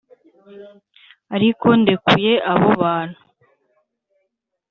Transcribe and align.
ariko 1.35 1.67
ndekuye 1.81 2.33
abo 2.51 2.69
bantu 2.81 3.19